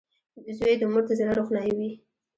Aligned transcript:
•زوی 0.57 0.73
د 0.77 0.83
مور 0.91 1.03
د 1.07 1.11
زړۀ 1.19 1.33
روښنایي 1.39 1.73
وي. 1.77 1.89